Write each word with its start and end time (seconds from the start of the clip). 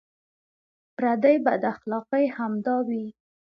پردۍ 0.95 1.35
بداخلاقۍ 1.45 2.23
همدا 2.37 2.75
وې. 2.87 3.05